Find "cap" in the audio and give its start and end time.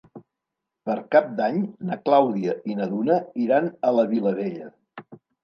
1.15-1.27